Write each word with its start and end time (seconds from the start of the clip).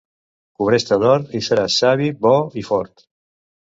Cobreix-te 0.61 0.99
d'or 1.03 1.27
i 1.41 1.43
seràs 1.51 1.79
savi, 1.85 2.11
bo 2.27 2.37
i 2.65 2.69
fort. 2.75 3.11